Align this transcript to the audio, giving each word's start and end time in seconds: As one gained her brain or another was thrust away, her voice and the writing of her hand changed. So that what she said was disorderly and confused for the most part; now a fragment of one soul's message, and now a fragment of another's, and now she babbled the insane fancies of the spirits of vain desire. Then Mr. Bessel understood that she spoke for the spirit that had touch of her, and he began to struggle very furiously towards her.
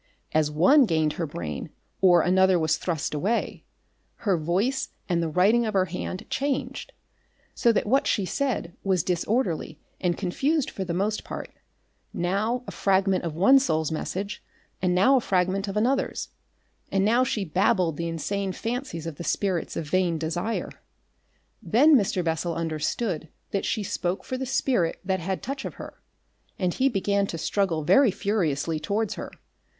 As 0.31 0.49
one 0.49 0.87
gained 0.87 1.13
her 1.13 1.27
brain 1.27 1.69
or 2.01 2.23
another 2.23 2.57
was 2.57 2.77
thrust 2.79 3.13
away, 3.13 3.65
her 4.25 4.35
voice 4.35 4.89
and 5.07 5.21
the 5.21 5.29
writing 5.29 5.63
of 5.63 5.75
her 5.75 5.85
hand 5.85 6.25
changed. 6.27 6.91
So 7.53 7.71
that 7.71 7.85
what 7.85 8.07
she 8.07 8.25
said 8.25 8.73
was 8.83 9.03
disorderly 9.03 9.79
and 9.99 10.17
confused 10.17 10.71
for 10.71 10.83
the 10.83 10.95
most 10.95 11.23
part; 11.23 11.51
now 12.15 12.63
a 12.65 12.71
fragment 12.71 13.23
of 13.25 13.35
one 13.35 13.59
soul's 13.59 13.91
message, 13.91 14.43
and 14.81 14.95
now 14.95 15.17
a 15.17 15.21
fragment 15.21 15.67
of 15.67 15.77
another's, 15.77 16.29
and 16.91 17.05
now 17.05 17.23
she 17.23 17.45
babbled 17.45 17.97
the 17.97 18.07
insane 18.07 18.53
fancies 18.53 19.05
of 19.05 19.17
the 19.17 19.23
spirits 19.23 19.75
of 19.77 19.85
vain 19.87 20.17
desire. 20.17 20.71
Then 21.61 21.95
Mr. 21.95 22.23
Bessel 22.23 22.55
understood 22.55 23.29
that 23.51 23.65
she 23.65 23.83
spoke 23.83 24.23
for 24.23 24.35
the 24.35 24.47
spirit 24.47 24.99
that 25.05 25.19
had 25.19 25.43
touch 25.43 25.63
of 25.63 25.75
her, 25.75 26.01
and 26.57 26.73
he 26.73 26.89
began 26.89 27.27
to 27.27 27.37
struggle 27.37 27.83
very 27.83 28.09
furiously 28.09 28.79
towards 28.79 29.13
her. 29.13 29.29